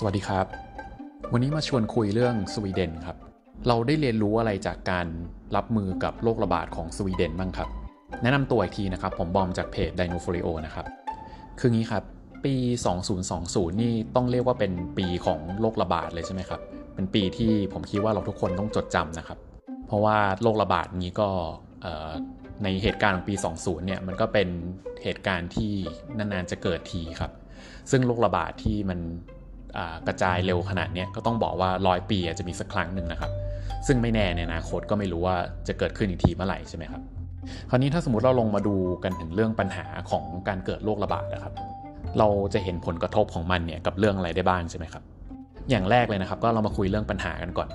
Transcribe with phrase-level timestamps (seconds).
[0.00, 0.46] สวัสดีครับ
[1.32, 3.16] วันนี้มาชวนคุยเรื่องสวีเดนครับ
[3.68, 5.06] เราได้เรียนรู้อะไรจากการ
[5.56, 7.68] รับมือกับโรคระบาดของสวีเดนบ้างครับ
[8.22, 10.86] แนะนำตัวอีกทีนะครับ ผมบอมจากเพจ Dino f o l i o นะครับ
[11.60, 12.02] คืองี้ครับ
[12.44, 12.54] ปี
[13.18, 16.60] 2020 นี่ต้องเรียกว่าเป็นปีของโรคระบาดเลยใช่ไหมครับ
[16.94, 19.38] เป็นปีที่ผมคิดว่าเราทุกคนต้องจดจำนะครับ
[19.86, 21.28] เพราะว่าโรคระบาดนี้ก็
[22.62, 24.48] ในเหตุการณ์ของปี 20 เนี่ย มันก็เป็น
[25.02, 25.72] เหตุการณ์ที่
[26.18, 27.32] นานๆจะเกิดทีครับ
[27.90, 29.00] ซึ่งโรคระบาดที่มัน
[30.06, 33.30] กระจายเร็วขนาดนี้ก็ต้องบอกว่าร้อยปีจะมีสักครั้งหนึ่งนะครับ
[33.86, 35.36] ซึ่งไม่แน่ในอนาคตก็ไม่รู้ว่า
[35.68, 37.02] จะเกิดขึ้นอีกทีเมื่อไหร่ใช่ไหมครับ
[37.70, 41.54] คราวนี้ถ้าสมมติเราลงมาดูกันถึงเรื่องปัญหาของการเกิดโรคระบาดนะครับ
[42.18, 45.02] เราจะเห็นผลกระทบของมันเนี่ยกับเรื่องอะไรได้บ้างใช่ไหมครับ
[45.70, 47.68] อย่างแรกเลยนะครับ ก็เรามาคุยเรื่องปัญหากันก่อน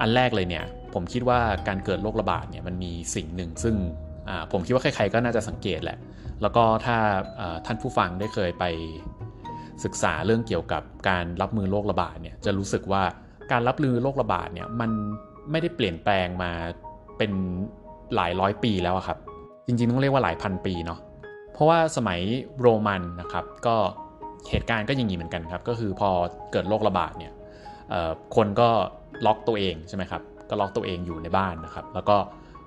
[0.00, 1.38] อันแรกเลยเนี่ยผมคิดว่า
[1.68, 3.74] การเกิดโรคระบาดเนี่ยมันมีสิ่งหนึ่งซึ่ง
[4.52, 5.98] ผมคิดว่าใครๆก็น่าจะสังเกตแหละ
[6.42, 6.96] แล้วก็ถ้า
[7.66, 8.64] ท่านผู้ฟังได้เคยไป
[9.84, 13.02] ศึกษาเรื่องเกี่ยวกับการรับมือโรคระบาดเนี่ยจะรู้สึกว่า
[13.52, 14.90] การรับมือโรคระบาดเนี่ยมัน
[15.50, 16.50] ไม่ได้เปลี่ยนแปลงมา
[17.18, 17.32] เป็น
[18.14, 19.18] หลายร้อยปีแล้วครับ
[19.66, 20.98] จริงๆต้องเรียกว่าหลายพันปีเนาะ
[21.52, 22.20] เพราะว่าสมัย
[22.60, 23.76] โรมันนะครับก็
[24.50, 26.10] เหตุการณ์ก็อย่างนี้เหมือนกันครับ ก็คือพอ
[26.52, 27.32] เกิดโรคระบาดเนี่ย
[28.36, 28.68] คนก็
[29.26, 32.16] ล็อกตัวเองใช่ไหมครับก็ล็อกตัวเองอยู่ในบ้านนะครับ แล้วก็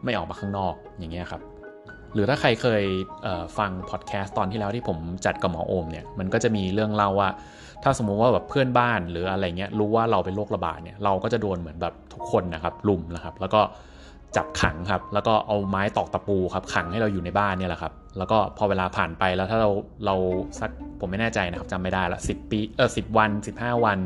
[0.03, 1.41] ไม่ออกมาข้างนอกอย่างเงี้ยครับ
[2.17, 2.83] รือถ้าใครเคย
[3.57, 7.29] ฟังพอดแคสต์ตอนที่แล้วที่ผมจัดกับหมอโอมเนี่ยมันก็จะมีเรื่องเล่าว่า
[7.83, 13.61] ถ้าสมมุติว่าแบบเพื่อนบ้านหรืออะไรเงี้ยรู้ว่าเราเป็นโรคระบาดเนี่ยเราก็จะโดนเหมือนแบบทุกคนนะครับลุมนะครับ แล้วก็
[14.37, 19.69] จับขังครับ แล้วก็เอาไม้ตอกตะปูครับขังให้เราอยู่ในบ้านเนี่ยแหละครับ แล้วก็พอเวลาผ่านไปแล้วถ้าเรา
[20.05, 20.15] เรา
[20.59, 23.99] สักผมไม่แน่ใจนะครับจำไม่ได้ละสิบปีเออสิบวันสิบห้าวัน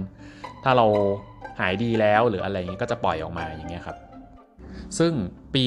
[0.64, 0.86] ถ้าเรา
[1.60, 3.98] หายดีแล้วหรืออะไรเงี้ยก็จะปล่อยออกมาอย่างเงี้ยครับ
[5.00, 5.14] ซึ่ง
[5.56, 5.64] ปี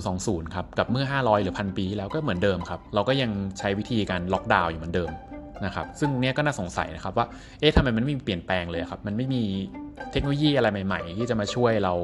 [0.00, 5.10] 2020 ครับ กับเมื่อ 500 หรือพันปีแล้วก็เหมือนเดิมครับ เราก็ยังใช้วิธีการล็อกดาวน์อยู่เหมือนเดิม
[5.64, 7.26] นะครับ ซึ่งเนี้ยก็น่าสงสัยนะครับว่า
[7.60, 9.42] เอ๊ะทำไมมันไม่มีเปลี่ยนแปลงเลยครับ มันไม่มี
[10.12, 11.94] เทคโนโลยีอะไรใหม่ ๆ ที่จะมาช่วยเรา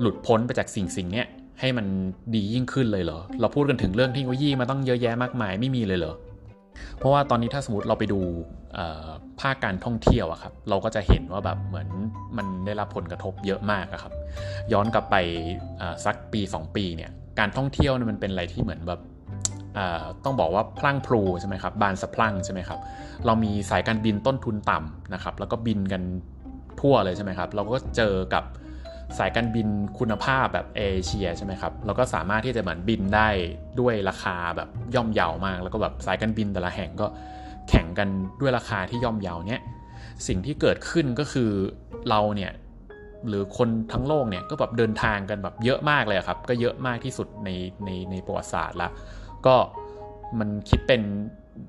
[0.00, 1.26] หลุดพ้นไปจากสิ่งสิ่งนี้ย
[1.60, 1.86] ให้มัน
[2.34, 6.14] ดียิ่งขึ้นเลยเหรอ เราพูดกันถึงเรื่องเทคโนโลยีมาต้องเยอะแยะมากมายไม่มีเลยเหรอ
[6.96, 8.20] เพราะว่าตอนนี้ถ้าสมมติเราไปดู
[9.40, 11.88] ภาคการท่องเที่ยวอะครับ เราก็จะเห็นว่าแบบเหมือน
[12.36, 14.12] มันได้รับผลกระทบเยอะมากครับ
[14.72, 15.16] ย้อนกลับไป
[16.04, 19.00] สักปี 2 ปีเนี่ย การท่องเที่ยวมันเป็นอะไรที่เหมือนแบบ
[20.24, 22.78] ต้องบอกว่าพลั่งพลูใช่ไหมครับ บานสะพลั่งใช่ไหมครับ
[23.26, 26.02] เรามีสายการบินต้นทุนต่ำนะครับ แล้วก็บินกัน
[26.80, 28.44] ทั่วเลยใช่ไหมครับ เราก็เจอกับ
[29.18, 33.28] สายการบินคุณภาพแบบเอเชียใช่ไหมครับเราก็สามารถที่จะเหมือนบินได้
[33.80, 37.06] ด้วยราคาแบบย่อมเยาวมาก แล้วก็แบบสายการบินแต่ละแห่งก็
[37.68, 38.08] แข่งกัน
[38.40, 39.62] ด้วยราคาที่ย่อมเยาวเนี้ย
[40.26, 41.50] สิ่งที่เกิดขึ้นก็คือ
[42.08, 42.52] เราเนี่ย
[43.28, 47.48] หรือคนทั้งโลกเนี่ยก็แบบเดินทางกันแบบเยอะมากเลยครับ ก็เยอะมากที่สุดใน
[47.84, 48.88] ในในประวัติศาสตร์ละ
[49.46, 49.56] ก็
[50.38, 51.02] มันคิดเป็น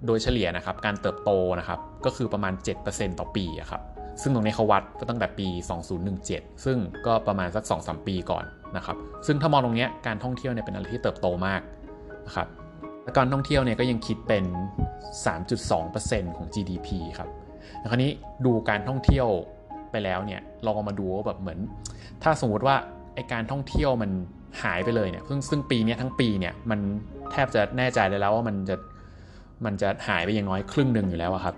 [0.06, 2.54] โดยเฉลี่ยนะครับ การเติบโตนะครับ ก็คือประมาณ
[2.86, 3.82] 7%ต่อปีครับ
[4.22, 5.48] ซึ่งตรงนี้เขาวัดตั้งแต่ปี
[6.06, 8.46] 2017 ซึ่งก็ประมาณสัก 2-3 ปีก่อน
[8.78, 11.62] นะครับ ซึ่งถ้ามองตรงนี้การท่องเที่ยวเนี่ยเป็นอะไรที่เติบโตมาก
[12.28, 12.48] นะครับ
[13.18, 14.46] การท่องเที่ยวเนี่ยก็ยังคิดเป็น
[15.26, 16.90] 3.2%ของ GDP
[17.20, 17.30] ครับ
[17.92, 18.12] คราวนี้
[18.46, 19.28] ดูการท่องเที่ยว
[19.92, 21.60] ไปแล้วเนี่ยลองมาดูว่าแบบเหมือน
[22.24, 22.76] ถ้าสมมติว่า
[23.16, 24.12] ไอการท่องเที่ยวมัน
[24.64, 26.80] หายไปเลยเนี่ยซึ่งซึ่งปีนี้ทั้งปีเนี่ยมัน
[27.32, 28.76] แทบจะแน่ใจเลยแล้วว่ามันจะ
[29.66, 31.56] มันจะหายไปอย่างน้อยครึ่งหนึ่งอยู่แล้วครับ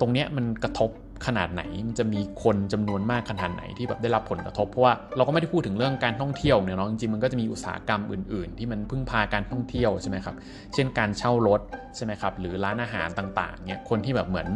[0.00, 0.90] ตรงเนี้ยมันกระทบ
[1.26, 10.34] ขนาดไหน มันจะมีคนจำนวนมากขนาดไหนที่แบบได้รับผลกระทบ เพราะว่าเราก็ไม่ได้พูดถึงเรื่องการท่องเที่ยวเนี่ยเนาะจริงๆมันก็จะมีอุตสาหกรรมอื่น ๆ ที่มันพึ่งพาการท่องเที่ยวใช่ไหมครับ
[10.74, 11.60] เช่นการเช่ารถ
[11.96, 14.48] ใช่ไหมครับ หรือร้านอาหารต่างๆเนี่ยคนที่แบบเหมือน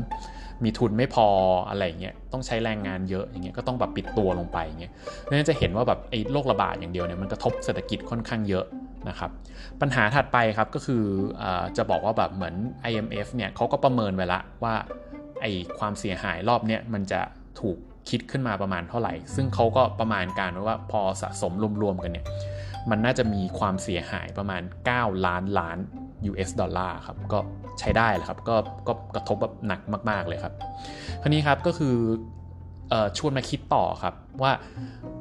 [0.65, 1.26] มีทุนไม่พอ
[1.69, 4.93] อะไรเงี้ย ต้องใช้แรงงานเยอะอย่างเงี้ย ก็ต้องแบบปิดตัวลงไปเงี้ย
[5.28, 8.65] นั่นจะเห็นว่าแบบไอ้โรคระบาดอย่างเดียวเนี่ยมันกระทบเศรษฐกิจค่อนข้างเยอะ
[9.09, 9.31] นะครับ
[9.81, 11.03] ปัญหาถัดไปครับก็คือ
[11.43, 11.44] อ
[11.76, 12.55] จะบอกว่าแบบเหมือน
[12.91, 14.75] IMF เนี่ยเขาก็ประเมินไว้ละว่า
[15.41, 15.47] ไอ
[15.78, 17.20] ความเสียหายรอบเนี้ยมันจะ
[17.60, 17.76] ถูก
[18.08, 21.52] คิดขึ้นมาประมาณเท่าไหร่ ซึ่งเขาก็ประมาณการว่าพอสะสม
[21.82, 22.26] รวมๆกันเนี่ย
[22.91, 24.62] มันน่าจะมีความเสียหายประมาณ
[24.94, 25.78] 9 ล้านล้าน
[26.30, 27.38] US ดอลลาร์ครับ ก็
[27.78, 28.56] ใช้ได้แหละครับ ก็
[28.88, 29.81] ก็กระทบแบบหนัก
[30.11, 30.55] มาก ๆ เลยครับ
[31.22, 31.94] คราวนี้ครับก็คือ
[32.93, 34.52] อชวนมาคิดต่อครับว่า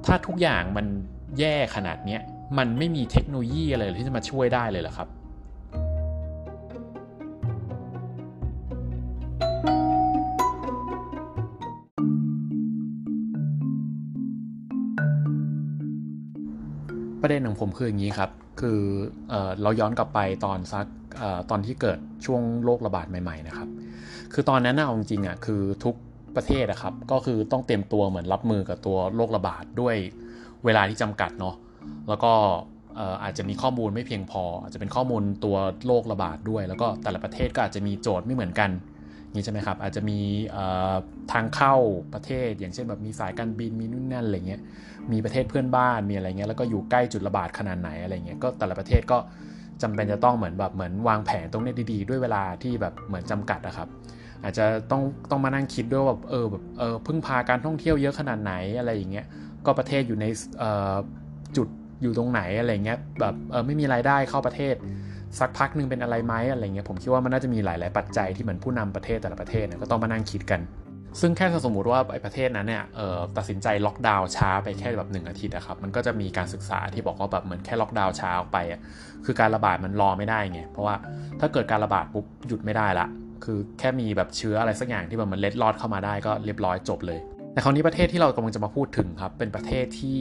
[0.06, 0.86] ถ้าทุกอย่างมัน
[1.40, 2.18] แย่ขนาดนี้
[2.57, 5.10] มันไม่มีเทคโนโลยีอะไรที่จะมาช่วยได้เลยเหรอครับ
[17.27, 18.31] ประเด็นของผมคืออย่างนี้ครับ
[18.62, 18.80] คือ
[19.30, 20.86] เอเราย้อนกลับไปตอนซัก
[21.50, 23.69] ตอนที่เกิดช่วงโรคระบาดใหม่ๆนะครับ
[24.33, 25.95] คือตอนนั้นนะจริงๆอะคือทุก
[26.36, 29.95] ประเทศนะครับ ก็คือต้องเตรียมตัวเหมือนรับมือกับตัวโรคระบาดด้วย
[30.66, 31.56] เวลาที่จำกัดเนาะ
[32.10, 32.33] แล้วก็
[33.24, 38.69] อาจจะมีข้อมูลไม่เพียงพอ อาจจะเป็นข้อมูลตัวโรคระบาดด้วย แล้วก็แต่ละประเทศก็อาจจะมีโจทย์ไม่เหมือนกัน
[39.36, 40.20] นี่ใช่ไหมครับ อาจจะมี
[41.32, 41.76] ทางเข้า
[42.14, 44.62] ประเทศ อย่างเช่นแบบมีสายการบินมีนู่นนั่นอะไรเงี้ย
[45.12, 49.18] มีประเทศเพื่อนบ้านมีอะไรเงี้ยแล้วก็อยู่ใกล้จุดระบาดขนาดไหนอะไรเงี้ยก็แต่ละประเทศก็
[49.82, 53.88] จำเป็นจะต้องเหมือนแบบเหมือนวางแผนตรงนี้ดีๆ ด้วยเวลาที่แบบเหมือนจำกัดนะครับ
[54.44, 55.02] อาจจะต้อง
[55.32, 59.26] ต้องมานั่งคิดด้วยว่าเออแบบเออพึ่งพาการท่องเที่ยวเยอะขนาดไหนอะไรอย่างเงี้ย
[59.66, 60.26] ก็ประเทศอยู่ใน
[61.58, 61.68] จุด
[62.02, 64.76] อยู่ตรงไหนอะไรเงี้ยแบบเออไม่มีรายได้เข้าประเทศ
[65.40, 70.62] สักพักหนึ่งเป็นอะไรไหมอะไรเงี้ยผมคิดว่ามันน่าจะมีหลาย ๆ ปัจจัยที่เหมือนผู้นำประเทศแต่ละประเทศเนี่ยก็ต้องมานั่งคิดกัน
[71.22, 72.84] ซึ่งแค่สมมติว่าไอ้ประเทศนั้นเนี่ย
[73.38, 78.80] ตัดสินใจล็อกดาวน์ช้าไปแค่แบบหนึ่งอาทิตย์นะครับมันก็จะมีการศึกษาที่บอกว่าแบบเหมือนแค่ล็อกดาวน์ช้าออกไปอะ
[79.26, 80.96] คือการระบาดมันรอไม่ได้ไงเพราะว่า
[81.40, 83.08] ถ้าเกิดการระบาดปุ๊บหยุดไม่ได้ละ
[83.44, 87.20] คือแค่มีแบบเชื้ออะไรสักอย่างที่แบบมันเล็ดลอดเข้ามาได้ก็เรียบร้อยจบเลย
[87.54, 90.20] แต่คราวนี้ประเทศที่เรากำลังจะมาพูดถึงครับเป็นประเทศที่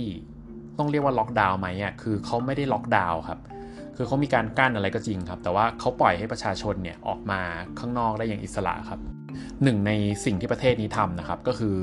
[0.79, 3.39] ต้องเรียกว่าล็อกดาวน์ไหมอะคือเขาไม่ได้ล็อกดาวน์ครับ
[3.97, 7.41] คือเขามีการกั้นอะไรก็จริงครับ แต่ว่าเขาปล่อยให้ประชาชนเนี่ยออกมา
[7.79, 9.01] ข้างนอกได้อย่างอิสระครับ
[9.63, 9.93] หนึ่งใน
[10.25, 11.77] สิ่งที่ประเทศนี้ทำนะครับ ก็คือ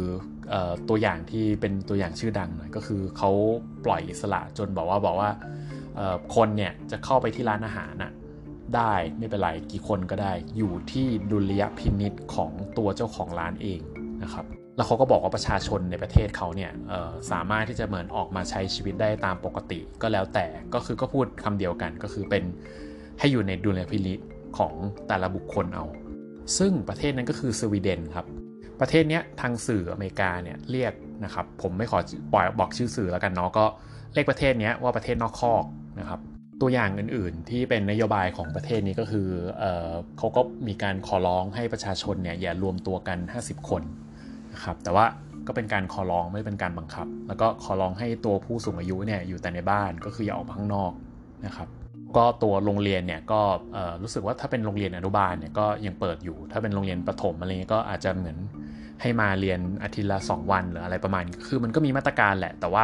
[0.54, 0.56] อ
[0.90, 3.32] ตัวอย่างที่เป็นตัวอย่างชื่อดังหน่อยก็คือเขา
[3.86, 5.30] ปล่อยอิสระจนบอกว่าบอกว่า
[6.36, 8.12] คนเนี่ยจะเข้าไปที่ร้านอาหารน่ะ
[8.76, 13.80] ได้ไม่เป็นไรกี่คนก็ได้อยู่ที่ดุลยพินิษของตัวเจ้าของร้านเอง
[14.24, 16.72] นะครับ แล้วเขาก็บอกว่าประชาชนในประเทศเขาเนี่ย
[17.32, 22.44] สามารถที่จะเหมือนออกมาใช้ชีวิตได้ตามปกติก็แล้วแต่ก็คือก็พูดคำเดียวกันก็คือเป็น
[23.20, 24.20] ให้อยู่ในดุลยพินิษ
[24.58, 24.74] ของ
[25.08, 25.86] แต่ละบุคคลเอา
[26.58, 28.26] ซึ่งประเทศนั้นก็คือสวีเดนครับ
[28.82, 30.94] ประเทศนี้ทางสื่ออเมริกาเนี่ยเรียก
[31.26, 32.00] นะครับ ผมไม่ขอ
[32.34, 33.66] ปล่อยบอกชื่อสื่อแล้วกันเนาะก็
[34.14, 35.66] เรียกประเทศนี้ว่าประเทศนอกคอก
[36.00, 36.20] นะครับ
[36.62, 39.28] ตัวอย่างอื่นๆ ที่เป็นนโยบายของประเทศนี้ก็คือ
[39.60, 43.84] เออเขาก็มีการขอร้องให้ประชาชนเนี่ยอย่ารวมตัวกัน 50 คน
[44.62, 45.06] นะครับแต่ว่า
[45.48, 50.92] ก็เป็นการขอร้องไม่เป็นการบังคับ แล้วก็ขอร้องให้ตัวผู้สูงอายุเนี่ยอยู่แต่ในบ้านก็คืออย่าออกข้างนอก
[51.46, 51.68] นะครับ
[52.18, 53.42] ก็ตัวโรงเรียนเนี่ยก็
[54.02, 58.38] รู้สึกว่าถ้าเป็นโรงเรียนอนุบาลเนี่ยก็ยังเปิดอยู่ ถ้าเป็นโรงเรียนประถมอะไรเงี้ยก็อาจจะเหมือน
[59.02, 62.84] ให้มาเรียนอาทิตย์ละ 2 วันหรืออะไรประมาณ คือมันก็มีมาตรการแหละ แต่ว่า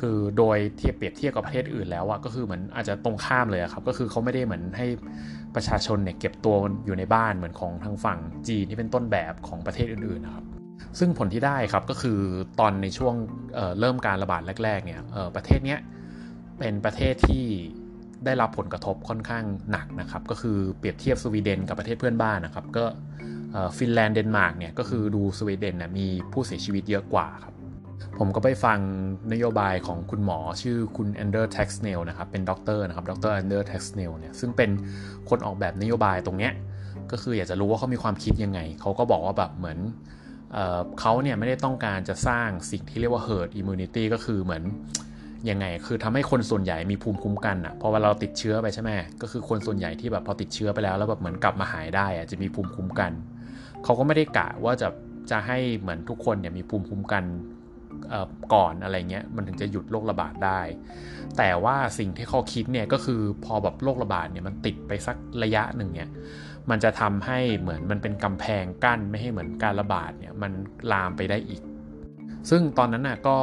[0.00, 4.86] คือโดยเทียบเปรียบเทียบกับประเทศอื่นแล้วอะก็คือเหมือนอาจจะตรงข้ามเลยครับ ก็คือเขาไม่ได้เหมือนให้
[5.54, 6.54] ประชาชนเนี่ยเก็บตัว
[6.86, 8.18] อยู่ในบ้านเหมือนของทางฝั่ง
[8.48, 10.44] จีนที่เป็นต้นแบบของประเทศอื่นๆนะครับ
[10.98, 12.18] ซึ่งผลที่ได้ครับก็คือ
[12.60, 13.14] ตอนในช่วง
[13.54, 15.00] เริ่มการระบาดแรกๆเนี่ย
[15.36, 15.76] ประเทศนี้
[16.58, 17.44] เป็นประเทศที่
[18.24, 22.84] ได้รับผลกระทบค่อนข้างหนักนะครับ ก็คือเปรียบเทียบสวีเดนกับประเทศเพื่อนบ้านนะครับ ก็
[23.78, 27.54] ฟินแลนด์เดนมาร์กเนี่ยก็คือดูสวีเดนนะมีผู้เสียชีวิตเยอะกว่าครับ
[28.18, 28.78] ผมก็ไปฟัง
[29.32, 34.70] นโยบายของคุณหมอชื่อคุณ Anders Tegnell นะครับ เป็นด็อกเตอร์นะครับด็อกเตอร์ Anders Tegnell เนี่ยซึ่งเป็น
[35.28, 36.52] คนออกแบบนโยบายตรงเนี้ย
[37.12, 39.78] ก็คืออยากจะรู้ว่าเขามีความคิดยังไง เขาก็บอกว่าแบบเหมือน
[41.00, 44.62] เขาเนี่ยไม่ได้ต้องการจะสร้างสิ่งที่เรียกว่า herd immunity ก็คือเหมือน
[45.50, 48.90] ยังไง คือทำให้คนส่วนใหญ่มีภูมิคุ้มกันอะ่ะพอเวลาเราติดเชื้อไปใช่ไหม
[49.22, 53.12] ก็คือคนส่วนใหญ่ที่แบบพอติดเชื้อไปแล้วแล้วแบบเหมือนกลับมาหายได้อะจะมีภูมิคุ้มกัน
[53.84, 54.88] เขาก็ไม่ได้กะว่าจะ
[55.30, 57.24] จะให้เหมือนทุกคนเนี่ยมีภูมิคุ้มกัน
[58.54, 60.60] ก่อนอะไรเงี้ยมันถึงจะหยุดโรคระบาดได้
[61.38, 66.10] แต่ว่าสิ่งที่เขาคิดเนี่ยก็คือพอแบบโรคระบาดเนี่ยมันติดไปสักระยะหนึ่งเนี่ย
[66.70, 70.52] มันจะทำให้เหมือนมันเป็นกำแพงกั้นไม่ให้เหมือนการระบาดเนี่ยมัน
[70.92, 71.62] ลามไปได้อีก
[72.50, 73.36] ซึ่งตอนนั้นน่ะก็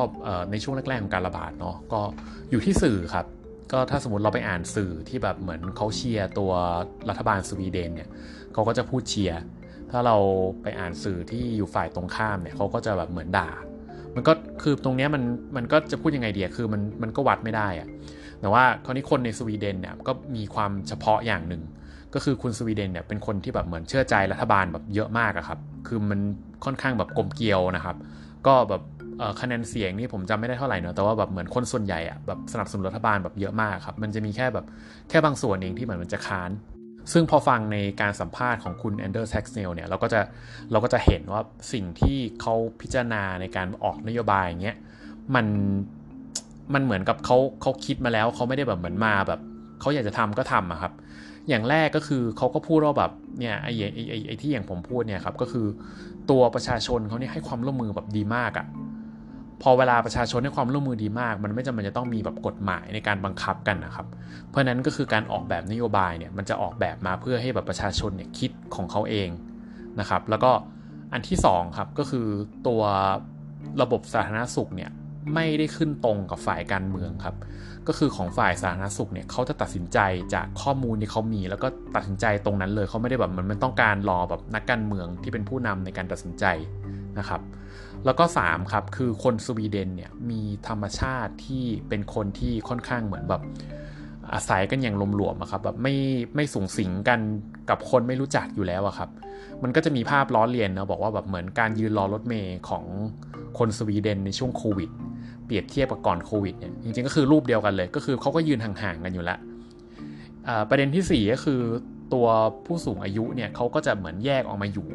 [0.51, 2.01] ในช่วงแรกๆของการระบาดเนาะก็
[2.51, 3.25] อยู่ที่สื่อครับ
[3.71, 6.51] ก็ถ้าสมมติเราไปอ่านสื่อที่แบบเหมือนเขาเชียร์ตัว
[7.09, 8.09] รัฐบาลสวีเดนเนี่ย
[8.53, 9.39] เขาก็จะพูดเชียร์
[9.91, 10.17] ถ้าเรา
[10.61, 13.49] ไปอ่านสื่อที่อยู่ฝ่ายตรงข้ามเนี่ยเขาก็จะแบบเหมือนด่า
[14.15, 15.23] มันก็คือตรงนี้มัน
[15.55, 17.87] มันก็จะพูดยังไงเดียคือมันมันก็วัดไม่ได้อะ
[18.41, 21.61] แต่ว่าคราวนี้คนในสวีเดนเนี่ยก็มีความเฉพาะอย่างหนึ่ง
[22.15, 26.19] ก็คือคนสวีเดนเนี่ยเป็นคนที่แบบเหมือนเชื่อใจรัฐบาลแบบเยอะมากอะครับ คือมัน
[26.65, 27.95] ค่อนข้างแบบกลมเกลียวนะครับ
[28.47, 28.81] ก็แบบ
[29.41, 34.65] คะแนนเสียงนี่ผมจำไม่ได้เท่าไหร่เนอะแต่ว่าแบบเหมือนคนส่วนใหญ่อะแบบสนับสนุนรัฐบาลแบบเยอะมากครับ มันจะมีแค่แบบ
[35.09, 36.51] แค่บางส่วนเองที่เหมือนมันจะค้าน
[37.13, 40.21] ซึ่งพอฟังในการสัมภาษณ์ของคุณ Anders Tegnell เนี่ยเราก็จะ
[40.71, 41.41] เราก็จะเห็นว่า
[41.73, 44.77] สิ่งที่เขาพิจารณาในการออกนโยบายอย่างเงี้ย
[45.35, 45.45] มัน
[46.73, 49.39] มันเหมือนกับเขาเขาคิดมาแล้วเขาไม่ได้แบบเหมือนมาแบบ
[49.81, 50.93] เขาอยากจะทำก็ทำอะครับ
[51.49, 55.67] อย่างแรกก็คือเขาก็พูดว่าแบบเนี่ยไอ้ไอ้ไอ้ไอ้ที่อย่างผมพูดเนี่ยครับก็คือ
[56.29, 58.67] ตัวประชาชนเขาเนี่ยให้ความร่วมมือแบบดีมากอะ่ะ
[59.61, 64.05] พอเวลาประชาชนให้ความร่วมมือดีมาก มันไม่จำเป็นจะต้องมีแบบกฎหมายในการบังคับกันนะครับ
[64.49, 69.29] เพราะนั้นก็คือการออกแบบนโยบายเนี่ยมันจะออกแบบมาเพื่อให้แบบประชาชนเนี่ยคิดของเขาเอง
[69.99, 70.51] นะครับ แล้วก็
[71.13, 72.27] อันที่2ครับก็คือ
[72.67, 72.81] ตัว
[73.81, 74.91] ระบบสาธารณสุขเนี่ย
[75.33, 77.35] ไม่ได้ขึ้นตรงกับฝ่ายการเมืองครับ
[77.87, 79.99] ก็คือของฝ่ายสาธารณสุขเนี่ยเขาจะตัดสินใจ
[80.33, 86.45] จากข้อมูลที่เขามี แล้วก็ตัดสินใจตรงนั้นเลยเขาไม่ได้แบบมันมันต้องการรอแบบนักการเมืองที่เป็นผู้นำในการตัดสินใจ
[87.19, 87.41] นะครับ
[88.05, 93.41] แล้วก็3ครับคือคนสวีเดนเนี่ยมีธรรมชาติที่เป็นคนที่ค่อนข้างเหมือนแบบ
[94.33, 95.95] อาศัยกันอย่างหลวมๆครับแบบไม่
[96.35, 97.19] ไม่สูงสิงกัน
[97.69, 99.09] กับคนไม่รู้จักอยู่แล้วอะครับ
[99.63, 102.83] มันก็จะมีภาพล้อเลียนนะบอกว่าแบบเหมือนการยืนรอรถเมย์ของ
[103.57, 104.89] คนสวีเดนในช่วงโควิด
[105.45, 109.39] เปรียบเทียบกับก่อนโควิดเนี่ยจริงๆก็คือรูปเดียวกันเลย ก็คือเขาก็ยืนห่างๆกันอยู่แล้ว
[110.69, 111.61] ประเด็นที่ 4 ก็คือ
[112.13, 112.27] ตัว
[112.65, 114.89] ผู้สูงอายุเนี่ยเขาก็จะเหมือนแยกออกมาอยู่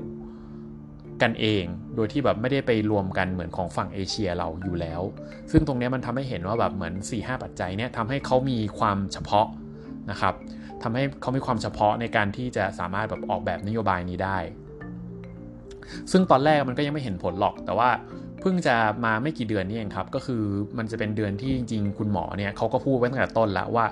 [1.22, 1.64] กันเอง
[1.96, 5.00] โดยที่แบบไม่ได้ไปรวมกันเหมือนของฝั่งเอเชียเราอยู่แล้ว
[5.52, 9.46] ซึ่งตรงนี้มันทำให้เห็นว่าแบบเหมือน4ีหปัจจัยเนี่ยทำให้เขามีความเฉพาะ
[10.10, 10.34] นะครับ
[10.82, 14.38] ทำให้เขามีความเฉพาะในการที่จะสามารถแบบออกแบบนโยบายนี้ได้
[16.12, 17.88] ซึ่งตอนแรกมันก็ยังไม่เห็นผลหรอก แต่ว่า
[18.40, 20.42] เพิ่งจะมาไม่กี่เดือนนี่เองครับ ก็คือ
[20.78, 23.86] มันจะเป็นเดือนที่จริงๆ คุณหมอเนี่ยเขาก็พูดไว้ตั้งแต่ต้นแล้วว่า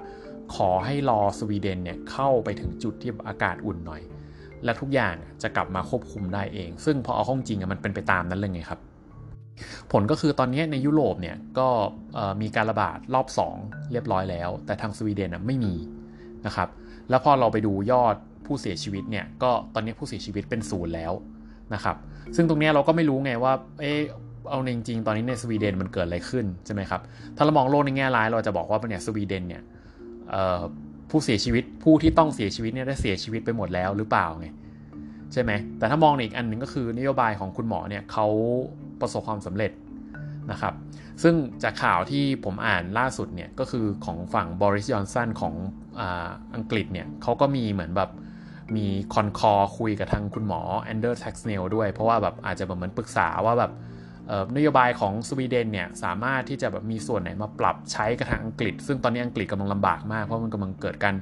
[0.54, 4.02] ขอให้รอสวีเดนเนี่ยเข้าไปถึงจุดที่อากาศอุ่นหน่อย
[4.64, 8.80] และทุกอย่างจะกลับมาควบคุมได้เอง ซึ่งพอเอาข้องจริงมันเป็นไปตามนั้นเลยไงครับ
[9.92, 11.68] ผลก็คือตอนนี้ในยุโรปเนี่ยก็
[12.40, 13.26] มีการระบาดรอบ
[13.58, 15.74] 2 เรียบร้อยแล้ว แต่ทางสวีเดนไม่มี
[16.46, 16.68] นะครับ
[17.10, 18.14] แล้วพอเราไปดูยอด
[18.46, 21.12] ผู้เสียชีวิตเนี่ยก็ตอนนี้ผู้เสียชีวิตเป็นศูนย์แล้ว
[21.74, 21.96] นะครับ
[22.36, 24.00] ซึ่งตรงนี้เราก็ไม่รู้ไงว่า เออ
[24.48, 27.00] เอาจริงๆ ตอนนี้ในสวีเดนมันเกิดอะไรขึ้นใช่ไหมครับ
[27.36, 29.62] ถ้าเรามองโลกในแง่ร้ายเราจะบอกว่าเนี่ยสวีเดนเนี่ย
[31.10, 34.46] ผู้เสียชีวิตผู้ที่ต้องเสียชีวิตเนี่ยได้เสียชีวิตไปหมดแล้วหรือเปล่าไง
[35.32, 38.26] ใช่ไหมแต่ถ้ามองในอีกอันหนึ่งก็คือนโยบายของคุณหมอเนี่ยเขา
[39.00, 39.72] ประสบความสำเร็จ
[40.50, 40.74] นะครับ
[41.22, 46.02] ซึ่งจากข่าวที่ผมอ่านล่าสุดเนี่ยก็คือของฝั่งบอริส จอห์นสันของ
[46.54, 48.10] อังกฤษเนี่ยเขาก็มีเหมือนแบบ
[48.76, 53.72] มี con call คุยกับทางคุณหมอ Anders Tegnell ด้วย เพราะว่าแบบอาจจะเหมือนปรึกษาว่าแบบ
[54.56, 61.14] นโยบายของสวีเดนเนี่ยสามารถที่จะแบบมีส่วนไหนมาปรับใช้กับทางอังกฤษ ซึ่งตอนนี้อังกฤษกำลังลำบากมากเพราะมันกำลังเกิดการ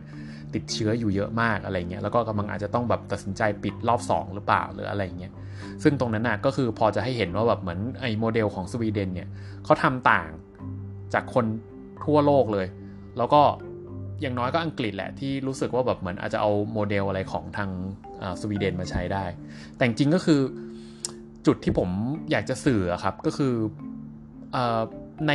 [0.55, 5.33] ติดเชื้ออยู่เยอะมากอะไรเงี้ยแล้วก็กำลังอาจจะต้องแบบตัดสินใจปิดรอบ 2 หรือเปล่าหรืออะไรเงี้ย
[5.83, 9.29] ซึ่งตรงนั้นน่ะก็คือพอจะให้เห็นว่าแบบเหมือนไอ้โมเดลของสวีเดนเนี่ย
[9.65, 10.29] เขาทำต่าง
[11.15, 11.45] จากคน
[12.05, 12.67] ทั่วโลกเลย
[13.19, 13.43] แล้วก็
[14.21, 17.71] อย่างน้อยก็อังกฤษแหละที่รู้สึกว่าแบบเหมือนอาจจะเอาโมเดลอะไรของทาง
[18.41, 19.25] สวีเดนมาใช้ได้
[19.77, 20.41] แต่จริงก็คือ
[21.47, 21.91] จุดที่ผม
[22.31, 23.55] อยากจะสื่อครับก็คือ
[24.55, 24.57] อ
[25.29, 25.33] ใน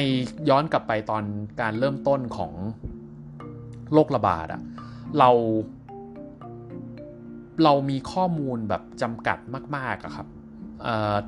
[0.49, 1.23] ย้อนกลับไปตอน
[1.61, 2.53] การเริ่มต้นของ
[3.93, 4.61] โรคระบาดอะ
[5.19, 5.29] เรา
[7.63, 9.37] เรามีข้อมูลแบบจำกัด
[9.75, 10.27] มากๆอะครับ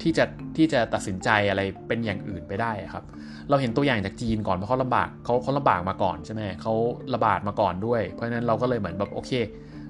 [0.02, 0.26] ที่จะ
[0.58, 3.04] ที่จะตัดสินใจอะไรเป็นอย่างอื่นไปได้ครับ
[3.50, 6.74] เราเห็นตัวอย่างจากจีนก่อนเพราะเขาลำบากเขาเขาลำบากมาก่อนใช่ไหมเขา
[7.14, 9.32] ระบาดมาก่อนด้วย เพราะฉะนั้นเราก็เลยเหมือนแบบโอเค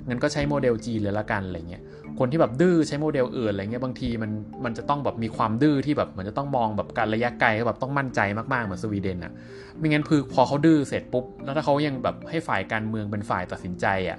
[0.09, 1.83] งั้นก็ใช้โมเดลจีนเลยละกันอะไรเงี้ย
[2.19, 4.31] คนที่แบบดื้อใช้โมเดลอื่นอะไรเงี้ยบางทีมัน
[4.65, 8.19] มันจะต้องแบบมีความดื้อที่แบบเหมันจะต้องมองแบบการระยะไกลแบบต้องมั่นใจ
[8.53, 9.33] มากๆเหมือนสวีเดนอะ
[9.77, 14.17] ไม่งั้นคือพอเขาดื้อเสร็จปุ๊บแล้วถ้าเขายังแบบให้ฝ่ายการเมืองเป็นฝ่ายตัดสินใจอะ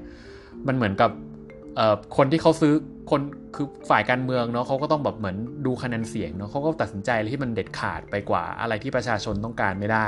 [0.66, 1.10] มันเหมือนกับ
[1.76, 2.74] เอ่อคนที่เขาซื้อ
[3.10, 3.20] คน
[3.54, 5.36] คือฝ่ายการเมืองเนาะเขาก็ต้องแบบเหมือน
[5.66, 10.06] ดูคะแนนเสียงเนาะเขาก็ตัดสินใจที่มันเด็ดขาดไปกว่าอะไรที่ประชาชนต้องการไม่ได้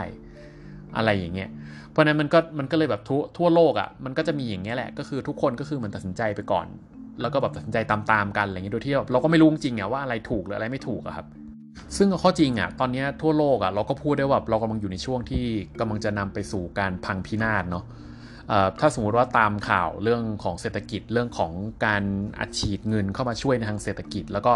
[0.96, 1.50] อะไรอย่างเงี้ย
[1.96, 6.66] เพราะนั้นมันก็มันก็เลยแบบทั่วทั่วโลกอะ่ะมันก็จะมีอย่างเงี้ยแหละก็คือทุกคนก็คือเหมันตัดสินใจไปก่อน
[7.20, 11.26] แล้วก็แบบตัดสินใจตามๆกันอะไรเงี้ยโดยที่เราก็ไม่รู้จริงๆว่าอะไรถูกหรืออะไรไม่ถูกอะครับ
[11.96, 15.44] ซึ่งข้อจริงอะตอนนี้ทั่วโลกอะเราก็พูดได้ว่าเรากำลังอยู่ในช่วงที่
[15.80, 17.84] กำลังจะนำไปสู่การพังพินาศเนาะ
[18.80, 21.52] ถ้าสมมติว่าตามข่าวเรื่องของเศรษฐกิจเรื่องของ
[21.86, 22.02] การ
[22.38, 24.52] อัดฉีดเงินเข้ามาช่วยในทางเศรษฐกิจ แล้วก็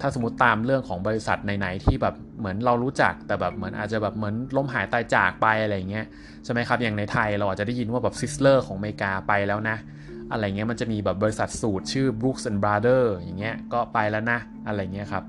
[0.00, 6.06] ถ้าสมมติตามเรื่องของบริษัทไหนๆที่แบบเหมือนเรารู้จักแต่แบบเหมือนอาจจะแบบเหมือนล้มหายตายจากไปอะไรเงี้ย
[6.44, 9.76] ใช่ไหมครับอย่างในไทยเราอาจจะได้ยินว่าแบบซิสเลอร์ของอเมริกาไปแล้วนะ
[10.32, 15.24] อะไรเงี้ยมันจะมีแบบบริษัทสูตรชื่อ Brooks and Brother อย่างเงี้ยก็ไปแล้วนะ อะไรเงี้ยครับ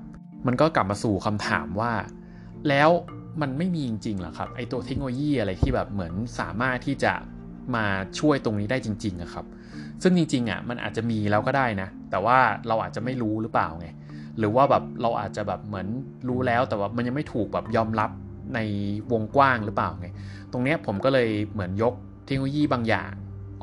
[0.46, 1.92] มันก็กลับมาสู่คำถามว่า
[2.68, 2.90] แล้ว
[3.40, 7.12] มันไม่มีจริงๆหรอครับไอตัวเทคโนโลยีอะไรที่แบบเหมือนสามารถที่จะ
[7.76, 7.86] มา
[8.18, 9.46] ช่วยตรงนี้ได้จริงๆอะครับ
[10.02, 13.88] ซึ่งจริงๆอะมันอาจจะมีแล้วก็ได้นะ แต่ว่าเราอาจจะไม่รู้หรือเปล่าไง
[14.38, 15.86] หรือว่าแบบเราอาจจะแบบเหมือน
[16.28, 18.10] รู้แล้วแต่ว่ามันยังไม่ถูกแบบยอมรับ
[18.54, 18.58] ใน
[19.12, 20.08] วงกว้างหรือเปล่าไง
[20.52, 21.94] ตรงนี้ผมก็เลยเหมือนยก
[22.26, 23.12] เทคโนโลยีบางอย่าง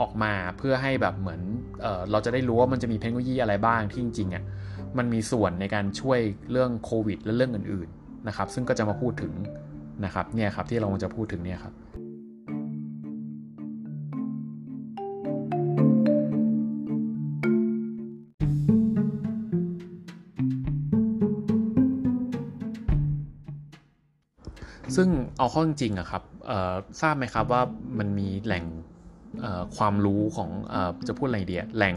[0.01, 1.41] ออกมาเพื่อให้แบบเหมือน
[1.81, 4.43] เออเราจะได้รู้ว่ามันจะมีเทคโนโลยีอะไรบ้างที่จริงๆอะ
[4.97, 6.19] มันมีส่วนในการช่วย
[6.51, 9.33] เรื่องโควิดและเรื่องอื่นๆนะครับซึ่งก็จะมาพูดถึง
[10.05, 11.73] นะครับเนี่ยครับที่เราจะพูดถึงเนี่ยครับ
[25.39, 26.23] เอาข้อจริงอะครับ
[27.01, 27.61] ทราบไหมครับว่า
[27.99, 28.65] มันมีแหล่ง
[29.77, 30.75] ความรู้ของอ
[31.07, 31.95] จะพูดอะไรเดียแหล่ง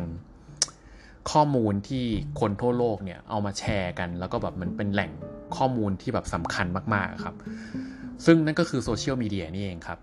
[1.33, 2.05] ข้อมูลที่
[2.41, 5.11] คนทั่วโลกเนี่ยเอามาแชร์กัน แล้วก็แบบมันเป็นแหล่ง
[5.57, 7.35] ข้อมูลที่แบบสำคัญมากๆครับ
[8.25, 9.99] ซึ่งนั่นก็คือโซเชียลมีเดียนี่เองครับ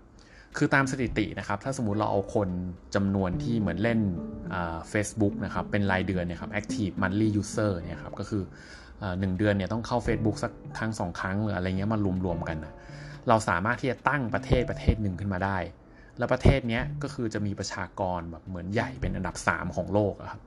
[0.56, 2.48] คือตามสถิตินะครับ ถ้าสมมติเราเอาคน
[2.94, 4.00] จำนวนที่เหมือนเล่น
[4.90, 8.42] เฟซบุ๊กนะครับ เป็นรายเดือนเนี่ยครับ active monthly user เนี่ยครับ ก็คือ
[9.20, 12.74] หนึ่งเดือนเนี่ยต้องเข้า Facebook สักครั้งสองครั้งหรืออะไรเงี้ยมารวมๆกันนะ
[13.28, 15.58] เราสามารถที่จะตั้งประเทศประเทศหนึ่งขึ้นมาได้
[16.18, 20.40] แล้วประเทศนี้ก็คือจะมีประชากรแบบเหมือนใหญ่เป็นอันดับ 3 ของโลกครับ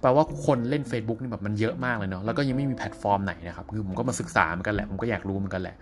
[0.00, 5.76] แปลว่าคนเล่น Facebook นี่แบบมันเยอะมากเลยเนาะแล้วก็ยังไม่มีแพลตฟอร์มไหนนะครับคือผมก็มาศึกษาเหมือนกันแหละผมก็อยากรู้เหมือนกันแหละ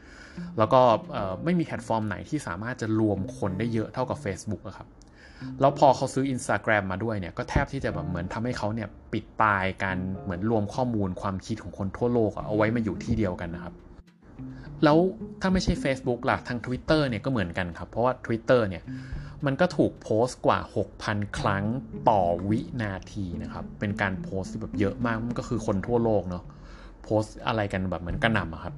[0.58, 0.80] แล้วก็
[1.44, 4.88] ไม่มีแพลตฟอร์มไหนที่สามารถจะรวมคนได้เยอะเท่ากับ Facebook อะครับ
[5.60, 13.74] แล้วพอเขาซื้อ Instagram มาด้วยเนี่ยก็แทบที่จะแบบเหมือนทำให้เขาเนี่ยปิดตายการเหมือนรวมข้อมูลความคิดของคนทั่วโลกเอาไว้มาอยู่ที่เดียวกันนะครับ
[14.84, 14.98] แล้ว
[15.40, 18.82] ถ้าไม่ใช่ Facebook ล่ะทาง Twitter เนี่ยก็เหมือนกันครับ เพราะว่า Twitter เนี่ย
[19.46, 20.58] มันก็ถูกโพสต์กว่า
[20.98, 21.64] 6,000 ครั้ง
[22.10, 26.44] ต่อวินาทีนะครับ เป็นการโพสต์ที่แบบเยอะมากมันก็คือคนทั่วโลกเนาะ
[27.04, 28.74] โพสต์อะไรกันแบบเหมือนกระหน่ำครับ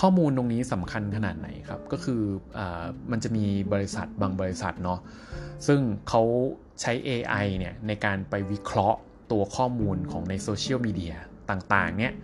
[0.00, 2.22] ข้อมูลตรงนี้สำคัญขนาดไหนครับ ก็คือ
[2.58, 2.60] อ
[3.10, 5.00] มันจะมีบริษัทบางบริษัทเนาะ
[5.66, 6.22] ซึ่งเขา
[6.80, 8.98] ใช้ AI เนี่ยในการไปวิเคราะห์
[9.32, 11.14] ตัวข้อมูลของในโซเชียลมีเดีย
[11.50, 12.14] ต่างๆเนี่ย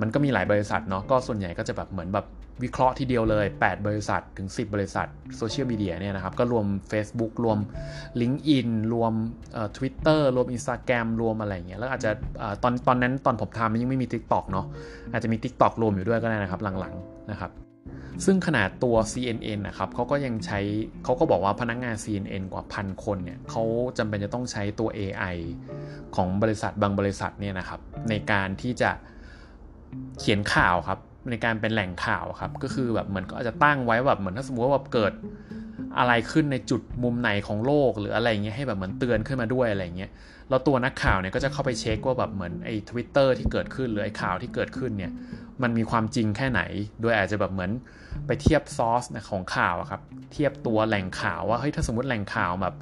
[0.00, 2.26] มันก็มีหลายบริษัทเนาะก็ส่วนใหญ่ก็จะแบบเหมือนแบบ
[2.66, 7.58] วิเคราะห์ทีเดียวเลย 8 บริษัทถึง 10 บริษัทโซเชียลมีเดียเนี่ยนะครับ ก็รวม Facebook รวม
[8.20, 9.12] LinkedIn รวม
[9.76, 12.10] ทวิตเตอร์รวม Instagram รวมอะไรเงี้ยแล้วอาจจะ
[12.62, 14.66] ตอนตอนนั้นตอนผมทำมันยังไม่มี TikTok เนาะ
[15.12, 17.50] อาจจะมี TikTok รวมอยู่ด้วยก็ได้นะครับหลังๆนะครับ
[18.24, 20.60] ซึ่งขนาดตัว CNN นะครับเขาก็ยังใช้
[21.04, 23.62] เขาก็บอกว่าพนักงงาน CNN กว่าพันคนเนี่ยเขา
[23.98, 25.36] จำเป็นจะต้องใช้ตัว AI
[26.16, 28.90] ของบริษัทบางบริษัทเนี่ยนะครับ ในการที่จะ
[30.18, 30.98] เขียนข่าวครับ
[31.30, 35.12] ในการเป็นแหล่งข่าวครับ ก็คือแบบเหมือนก็อาจจะตั้งไว้แบบเหมือนถ้าสมมติว่าแบบเกิด
[35.98, 40.10] อะไรขึ้นในจุดมุมไหนของโลก หรืออะไรเงี้ยให้แบบเหมือนเตือนขึ้นมาด้วยอะไรเงี้ย
[40.48, 45.12] แล้วตัวนักข่าวเนี่ยก็จะเข้าไปเช็คว่าแบบเหมือนไอ้ทวิตเตอร์ที่เกิดขึ้นหรือไอ้ข่าวที่เกิดขึ้นเนี่ย
[45.62, 46.62] มันมีความจริงแค่ไหน
[47.00, 47.70] โดยอาจจะแบบเหมือน
[48.26, 50.00] ไปเทียบซอสของข่าวครับ
[50.32, 52.74] เทียบตัวแหล่งข่าวว่าเฮ้ยถ้าสมมติแหล่งข่าวแบบ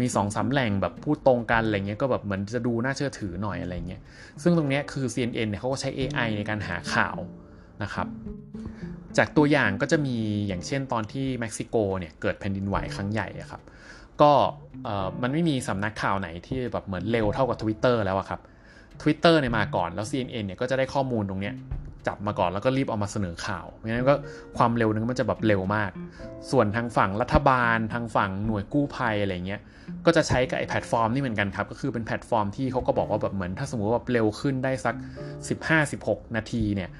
[0.00, 4.00] มี2อสาแหล่งแบบพูดตรงกันอะไรเงี้ยก็แบบเหมือนจะดูน่าเชื่อถือหน่อยอะไรเงี้ย
[4.42, 7.16] ซึ่งตรงนี้คือ CNN เนี่ยเขาก็ใช้ AI ในการหาข่าว
[7.82, 8.06] นะครับ
[9.18, 10.16] จากตัวอย่างก็จะมี
[10.48, 13.60] อย่างเช่นตอนที่เม็กซิโกเนี่ยเกิดแผ่นดินไหวครั้งใหญ่ครับ
[14.20, 14.32] ก็
[15.22, 18.40] มันไม่มีสำนักข่าวไหนที่แบบเหมือนเร็วเท่ากับ Twitter แล้วครับ
[19.02, 21.54] Twitter เนี่ยมาก่อนแล้ว CNN เนี่ยก็จะได้ข้อมูลตรงเนี้ย
[22.08, 24.14] จับมาก่อนแล้วก็รีบเอามาเสนอข่าวเพราะงั้นก็
[24.58, 25.90] ความเร็วนึงมันจะแบบเร็วมาก
[26.50, 29.60] ส่วนทางฝั่งรัฐบาล ทางฝั่งหน่วยกู้ภัยอะไรเงี้ย
[30.06, 34.94] ก็จะใช้กับไอ้แพลตฟอร์มนี่เหมือนกันครับ ก็คือเป็นแพลตฟอร์มที่เขาก็บอกว่าแบบเหมือน ถ้าสมมติว่าแบบเร็วขึ้นได้สัก
[35.66, 36.90] 15-16 นาทีเนี่ย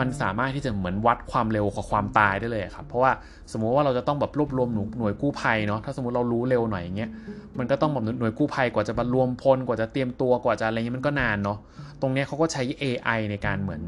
[0.00, 3.12] มันสามารถที่จะเหมือนวัดความเร็วกับความตายได้เลยครับ เพราะว่า
[3.52, 7.10] สมมุติว่าเราจะต้องแบบรวบรวมหน่วยกู้ภัยเนาะ ถ้าสมมติเรารู้เร็วหน่อยอย่างเงี้ย
[7.58, 11.58] มันก็ต้องแบบหน่วยกู้ภัยกว่าจะมารวมพลกว่าจะเตรียมตัวกว่าจะอะไรเงี้ยมันก็นานเนาะ
[12.00, 13.82] ตรงเนี้ยเขาก็ใช้ AI ในการเหมือน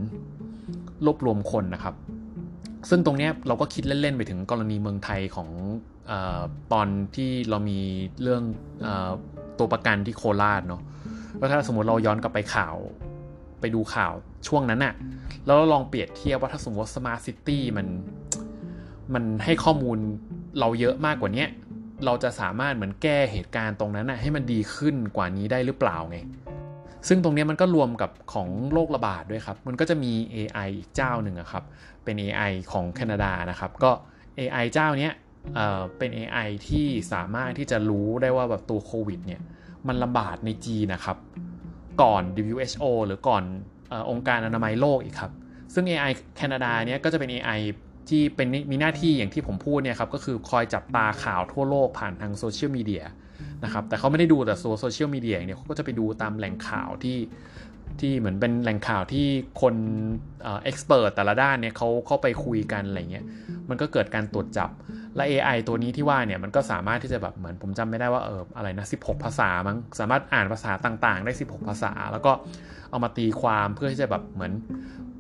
[1.04, 1.94] รวบรวมคนนะครับ
[2.88, 6.12] ซึ่งตรงนี้เราก็คิดเล่น ๆ ไปถึงกรณีเมืองไทยของ
[6.72, 7.78] ตอนที่เรามี
[8.22, 8.86] เรื่อง
[9.58, 10.82] ตัวประกันที่โคราชเนาะ
[11.40, 12.76] ก็ถ้าสมมติเราย้อนกลับไปข่าว
[13.60, 14.12] ไปดูข่าว
[14.48, 14.94] ช่วงนั้นน่ะ
[15.46, 17.86] แล้วลองเปรียบเทียบว่าถ้าสมมติว่า smart city มัน
[19.14, 19.98] มันให้ข้อมูล
[20.60, 21.46] เราเยอะมากกว่านี้
[22.04, 26.18] เราจะสามารถเหมือนแก้เหตุการณ์ตรงนั้นนะให้มันดีขึ้นกว่านี้ได้หรือเปล่าไง
[27.08, 31.64] ซึ่งตรงนี้มันก็รวมกับของโรคระบาดด้วยครับ มันก็จะมี AI อีกเจ้าหนึ่งครับ
[32.04, 33.90] เป็น AI ของแคนาดานะครับ ก็
[34.38, 35.10] AI เจ้านี้
[35.98, 39.42] เป็น AI ที่สามารถที่จะรู้ได้ว่าแบบตัวโควิดเนี่ย
[39.88, 41.16] มันระบาดในจีนนะครับ
[42.02, 43.42] ก่อน WHO หรือก่อน
[43.92, 45.32] อองค์การอนามัยโลกอีกครับ
[45.74, 47.60] ซึ่ง AI แคนาดาเนี่ยก็จะเป็น AI
[48.08, 53.04] ที่เป็นมีหน้าที่อย่างที่ผมพูดเนี่ยครับ ก็คือคอยจับตาข่าวทั่วโลกผ่านทางโซเชียลมีเดีย
[53.64, 57.18] นะครับแต่เขาไม่ได้ดูแต่โซเชียลมีเดียอย่างเดียเขาก็จะไปดูตามแหล่งข่าวที่
[58.00, 59.26] ที่เหมือนเป็นแหล่งข่าวที่
[59.60, 59.74] คน
[60.42, 63.24] เอ็กซ์เพรสแต่ละด้านเนี่ยเขาเข้าไปคุยกันอะไรเงี้ย
[63.68, 64.70] มันก็เกิดการตรวจจับ
[65.16, 72.32] และ AI ตัวนี้ที่ว่าเนี่ยมันก็สามารถที่จะแบบเหมือนผมจำไม่ได้ว่าเอออะไรนะ 16 ภาษามั้งสามารถอ่านภาษาต่างๆ ได้ 16 ภาษา แล้วก็
[72.90, 74.52] เอามาตีความเพื่อที่จะแบบเหมือน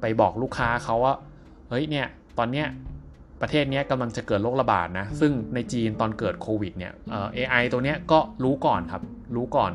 [0.00, 1.14] ไปบอกลูกค้าเขาว่า
[1.70, 2.06] เฮ้ยเนี่ย
[2.38, 2.66] ตอนเนี้ย
[3.40, 9.02] ประเทศนี้กำลังจะเกิดโรคระบาดนะ ซึ่งในจีนตอนเกิดโควิดเนี่ยเออ AI ตัวเนี้ยก็รู้ก่อนครับ
[9.36, 9.72] รู้ก่อน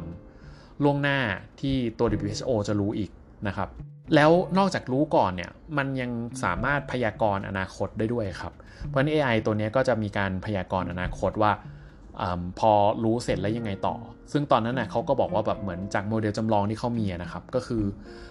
[0.84, 1.20] ล่วงหน้า
[1.62, 3.12] ที่ตัว WHO จะรู้อีก
[3.48, 3.70] นะครับ
[4.16, 6.12] แล้วนอกจากรู้ก่อนเนี่ย มันยัง
[6.44, 8.54] สามารถพยากรณ์อนาคตได้ด้วยครับ
[8.88, 11.52] เพราะฉะนั้น AI ตัวนี้ก็จะมีการพยากรณ์อนาคตว่า
[12.22, 12.24] อ
[12.60, 12.72] พอ
[13.04, 13.96] รู้เสร็จแล้วยังไงต่อ
[14.32, 17.84] ซึ่งตอนนั้นนะเขาก็บอกว่าแบบเหมือนจากโมเดลจำลองที่เขามีนะครับ ก็คือ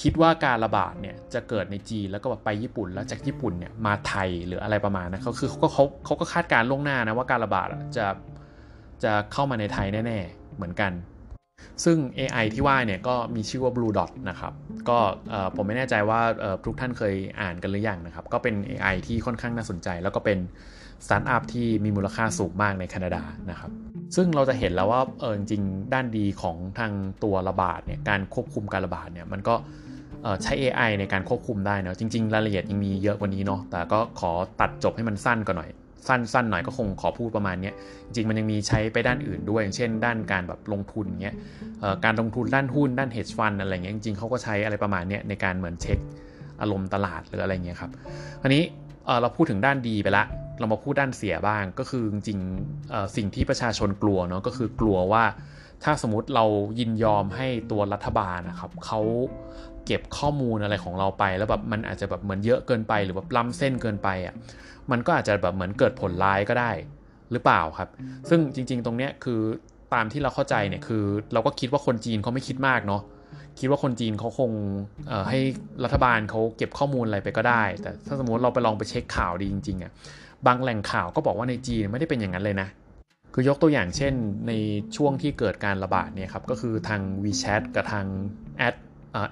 [0.00, 8.06] คิดว่าการระบาดเนี่ยจะเกิดในจีนแล้วก็แบบไปญี่ปุ่น แล้วจากญี่ปุ่นเนี่ยมาไทยหรืออะไรประมาณนะเขาคือเขาก็เขาเขาก็คาดการล่วงหน้านะว่าการระบาดจะ
[9.04, 10.92] จะเข้ามาในไทยแน่ ๆ เหมือนกัน
[11.84, 14.52] ซึ่ง AI ที่ว่าเนี่ยก็มีชื่อว่า Blue Dot นะครับ
[14.88, 14.98] ก็
[15.56, 16.20] ผมไม่แน่ใจว่า
[16.64, 20.38] ทุกท่านเคยอ่านกันหรือยังนะครับ ก็เป็น AI ที่ค่อนข้างน่าสนใจ แล้วก็เป็น
[21.04, 23.70] สตาร์ทอัพที่มีมูลค่าสูงมากในแคนาดานะครับ
[24.16, 25.62] ซึ่งเราจะเห็นแล้วว่าเออจริง
[25.94, 26.92] ด้านดีของทาง
[27.24, 29.54] ตัวระบาดเนี่ยการควบคุมการระบาดเนี่ยมันก็
[30.42, 35.70] ใช้ AI ในการควบคุมได้นะจริง ๆ รายละเอียดยังมีเยอะกว่านี้เนาะแต่ก็ขอตัดจบให้มันสั้นก่อนหน่อย
[36.08, 37.72] สั้นๆหน่อยก็คงขอพูดประมาณนี้
[38.06, 41.36] จริงมันยังมีใช้ไปด้านอื่นด้วย อย่างเช่น ด้านการแบบลงทุนเงี้ย
[42.04, 45.98] การลงทุนด้านหุ้นด้าน hedge fund อะไรเงี้ยจริงๆเขาก็ใช้อะไรประมาณนี้ในการเหมือนเช็ค
[46.60, 47.90] อารมณ์ตลาดหรืออะไรเงี้ยครับ
[48.42, 48.62] อันนี้
[49.20, 50.24] เราพูดถึงด้านดีไปละ
[50.58, 52.38] เรามาพูดด้านเสียบ้างก็คือจริง
[53.16, 55.24] สิ่งที่ประชาชนกลัวเนาะก็คือกลัวว่า
[55.84, 56.44] ถ้าสมมติเรา
[56.78, 59.00] ยินยอมให้ตัวรัฐบาลนะครับเขา
[59.86, 64.34] เก็บข้อมูลอะไรของเราไป แล้วแบบมันอาจจะแบบเหมือนเยอะเกินไปหรือแบบล้ำเส้นเกินไปอะ
[64.90, 66.70] มันก็อาจจะแบบเหมือนเกิดผลร้ายก็ได้
[67.32, 67.88] หรือเปล่าครับ
[68.28, 69.40] ซึ่งจริง ๆ ตรงเนี้ยคือ
[69.94, 73.02] ตามที่เราเข้าใจเนี่ยคือ เราก็คิดว่าคนจีนเขาไม่คิดมากเนาะ
[73.58, 74.50] คิดว่าคนจีนเขาคง
[75.28, 75.38] ให้
[75.84, 79.92] รัฐบาลเขาเก็บข้อมูลอะไรไปก็ได้ แต่ถ้าสมมติเราไปลองไปเช็คข่าวดีจริงๆอะ
[80.46, 82.68] บางแหล่งข่าวก็บอกว่าในจีนไม่ได้เป็นอย่างนั้นเลยนะ
[83.34, 84.14] คือยกตัวอย่างเช่น
[84.48, 84.52] ใน
[84.96, 88.06] ช่วงที่เกิดการระบาดเนี่ยครับ ก็คือทาง WeChat กับทาง
[88.66, 88.74] Ad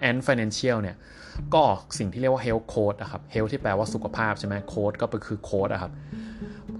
[0.00, 0.96] แอนด์ฟินแลนเชียลเนี่ย
[1.52, 5.92] ก็ออกสิ่งที่เรียกว่า health code นะครับ health ที่แปลว่าสุขภาพใช่ไหม code ก็คือโค้ดนะครับ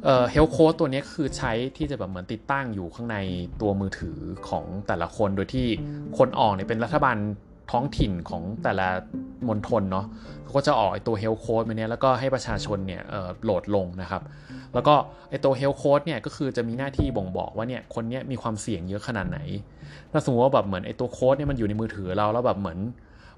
[0.05, 3.17] เอ่อ health code ตัวนี้คือใช้ที่จะแบบเหมือนติดตั้งอยู่ข้างใน
[3.61, 5.67] ตัวมือถือของแต่ละคนโดยที่
[6.19, 7.17] คนออกเนี่ยเป็นรัฐบาล
[7.73, 8.89] ท้องถิ่นของแต่ละ
[9.49, 10.07] มณฑลเนาะ
[10.43, 13.03] เขาก็จะออกไอตัว health code มาเนี้ยแล้วก็ให้ประชาชนเนี่ย
[13.45, 14.23] โหลดลงนะครับ
[14.75, 14.95] แล้วก็
[15.31, 19.39] ไอตัว health code เนี่ยก็คือจะมีหน้าที่บ่งบอกว่าเนี่ยคนเนี้ยมีความเสี่ยงเยอะขนาดไหน
[20.13, 22.79] ถ้าสมมติว่าแบบเหมือนไอตัวโค้ดเนี่ยมันอยู่ในมือถือเราแล้วแบบเหมือน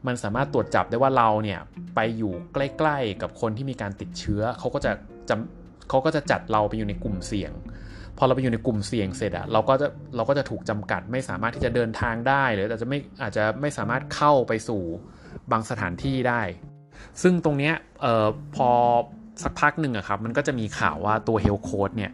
[0.06, 1.60] มันสามารถตรวจจับได้ว่าเราเนี่ย
[1.94, 4.92] ไปอยู่ใกล้ ๆ กับคนที่มีการติดเชื้อเขาก็จะ
[5.30, 7.52] จำ เขาก็จะจัดเราไปอยู่ในกลุ่มเสี่ยง
[8.18, 14.82] พอเราไปอยู่ในกลุ่มเสี่ยงเสร็จอะเราก็จะเราก็จะถูกจำกัดไม่สามารถที่จะเดินทางได้ หรืออาจจะไม่อาจจะไม่สามารถเข้าไปสู่
[15.50, 16.42] บางสถานที่ได้
[17.22, 18.70] ซึ่งตรงเนี้ยเอ่อพอ
[19.42, 22.12] สักพักหนึ่งอะครับมันก็จะมีข่าวว่าตัว Health Code เนี่ย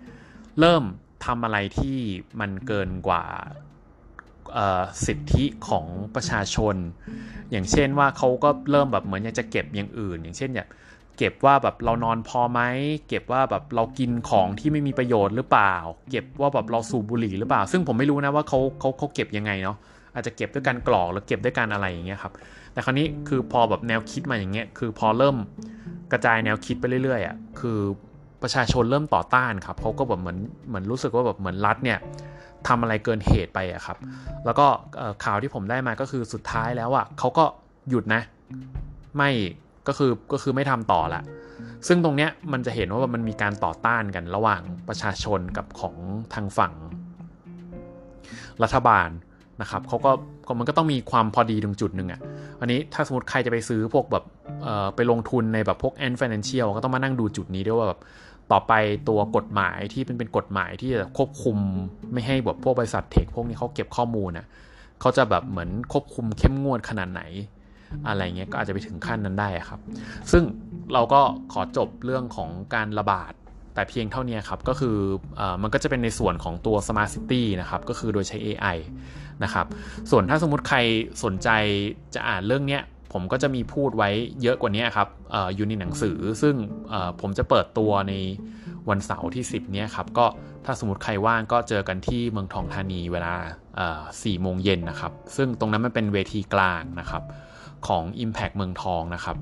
[0.61, 0.85] เริ่ม
[1.27, 1.99] ทำอะไรที่
[2.41, 3.25] มันเกินกว่า
[5.07, 6.77] สิทธิของประชาชน
[7.51, 10.69] อย่างเช่นว่าเขาก็เริ่มแบบเหมือนอยากจะเก็บอย่างอื่น อย่างเช่นอยาก
[11.23, 12.61] เก็บว่าแบบเรานอนพอไหม
[13.09, 15.75] เก็บว่าแบบเรากินของที่ไม่มีประโยชน์หรือเปล่า
[16.11, 19.77] เก็บว่าแบบเราสูบบุหรี่หรือเปล่า ซึ่งผมไม่รู้นะว่าเขาเขาเขาเก็บยังไงเนาะ
[20.15, 22.33] อาจจะเก็บด้วยการกรอกหรือเก็บด้วยการอะไรอย่างเงี้ยครับ
[22.73, 25.37] แต่คราวนี้คือพอแบบแนวคิดมาอย่างเงี้ยคือพอเริ่ม
[26.13, 27.79] กระจายแนวคิดไปเรื่อยๆอะคือ
[28.43, 31.99] ประชาชนเริ่มต่อต้านครับเขาก็แบบเหมือนเหมือนรู้สึกว่าแบบเหมือนรัฐเนี่ย
[32.69, 33.97] ทำอะไรเกินเหตุไปอะครับ
[34.45, 34.67] แล้วก็
[35.25, 37.45] ข่าวที่ผมได้มาก็คือสุดท้ายแล้วอะเขาก็
[37.89, 38.23] หยุดนะ
[39.17, 39.31] ไม่
[39.89, 41.23] ก็คือก็คือไม่ทำต่อละ
[41.87, 45.97] ซึ่งตรงเนี้ยมันจะเห็นว่ามันมีการต่อต้านกันระหว่างประชาชนกับของ
[46.35, 46.73] ทางฝั่ง
[48.63, 49.09] รัฐบาล
[49.61, 50.11] นะครับเขาก็
[50.59, 52.21] มันก็ต้องมีความพอดีตรงจุดหนึ่งอะ่ะ
[52.61, 54.25] อันนี้ถ้าสมมติใครจะไปซื้อพวกแบบ
[54.97, 58.01] ไปลงทุนในแบบพวก end financial ก็ต้องมานั่งดูจุดนี้ด้วยว่าแบบ
[58.53, 58.73] ต่อไป
[59.09, 61.57] ตัวกฎหมายที่เป็นเป็นกฎหมายที่จะควบคุม
[62.13, 64.47] ไม่ให้แบบพวกบริษัทเทคพวกนี้เขาเก็บข้อมูลน่ะ
[65.01, 67.23] เขาจะแบบเหมือนควบคุมเข้มงวดขนาดไหน
[68.07, 69.81] อะไรเงี้ยก็อาจจะไปถึงขั้นนั้นได้ครับ
[70.33, 70.43] ซึ่ง
[70.93, 71.21] เราก็
[71.53, 73.33] ขอจบเรื่องของการระบาด
[73.75, 74.97] แต่เพียงเท่านี้ครับ ก็คือ
[75.41, 78.77] อมันก็จะเป็นในส่วนของตัว Smart City นะครับ ก็คือโดยใช้ AI
[79.45, 79.67] นะครับ
[80.11, 80.79] ส่วนถ้าสมมติใคร
[81.25, 81.49] สนใจ
[82.15, 82.79] จะอ่านเรื่องนี้
[83.13, 84.11] ผมก็จะมีพูดไว้
[84.43, 86.55] เยอะกว่านี้ครับออยู่ในหนังสือ ซึ่ง
[87.21, 88.15] ผมจะเปิดตัวใน
[88.89, 90.27] วันเสาร์ที่ 10 เนี้ยครับ ก็
[90.65, 93.35] ถ้าสมมติใครว่างก็เจอกันที่เมืองทองธานีเวลา
[94.23, 97.23] สี่โมงเย็นนะครับ ซึ่งตรงนั้นมันเป็นเวทีกลางนะครับ
[97.89, 99.37] ของ Impact เมืองทองนะครับ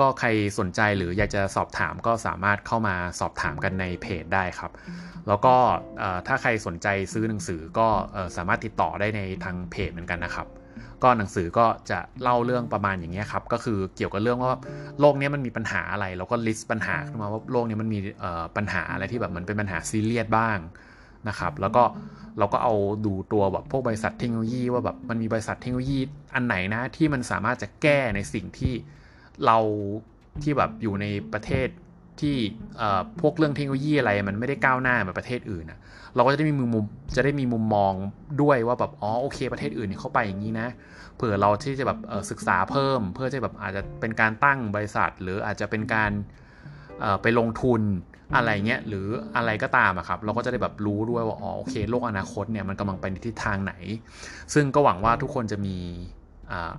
[0.00, 0.28] ก็ใคร
[0.58, 4.72] สนใจหรืออยากจะสอบถามก็สามารถเข้ามาสอบถามกันในเพจได้ครับ
[5.28, 5.54] แล้วก็
[6.26, 7.88] ถ้าใครสนใจซื้อหนังสือก็
[8.36, 10.46] สามารถติดต่อได้ในทางเพจเหมือนกันนะครับ
[11.02, 14.60] ก็หนังสือก็จะเล่าเรื่องประมาณอย่างเงี้ยครับ ก็คือเกี่ยวกับเรื่องว่า
[15.00, 17.98] โลกนี้มันมีปัญหาอะไรเราก็ลิสต์ปัญหาขึ้นมาว่าโลกนี้มันมี
[18.56, 20.58] ปัญหาอะไรที่แบบมันเป็นปัญหาซีเรียสบ้าง
[21.28, 21.82] นะครับ แล้วก็
[22.38, 22.74] เราก็เอา
[23.06, 25.98] ดูตัวแบบพวกบริษัทเทคโนโลยีว่าแบบมันมีบริษัทเทคโนโลยี
[26.34, 28.74] อันไหนนะที่มันสามารถจะแก้ในสิ่งที่
[29.46, 29.58] เรา
[30.42, 31.68] ที่แบบอยู่ในประเทศ
[32.20, 32.36] ที่
[33.20, 35.78] พวกเรื่องเทคโนโลยีอะไรมันไม่ได้ก้าวหน้าเหมือนประเทศอื่นนะ
[36.14, 36.84] เราก็จะได้มีมุม
[37.16, 37.92] จะได้มีมุมมอง
[38.42, 40.68] ด้วยว่าแบบอ๋อโอเค ประเทศอื่นเนี่ยเข้าไปอย่างนี้นะ
[41.16, 41.98] เผื่อเราที่จะแบบ
[42.30, 46.12] ศึกษาเพิ่ม เพื่อจะแบบอาจจะเป็นการตั้งบริษัท หรืออาจจะเป็นการ
[47.22, 47.82] ไปลงทุน
[48.36, 49.06] อะไรเงี้ยหรือ
[49.36, 53.74] อะไรก็ตามอะครับ เราก็จะได้แบบรู้ด้วยว่าอ๋อโอเคโลกอนาคตเนี่ยมันกำลังไปในทิศทางไหน
[54.54, 55.76] ซึ่งก็หวังว่าทุกคนจะมี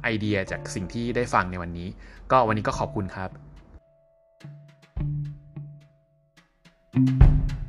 [0.03, 1.87] ไอเดียจากสิ่งที่ได้ฟังในวันนี้
[2.31, 3.29] ก็วันนี้ก็ขอบคุณครับ
[6.95, 7.64] thank you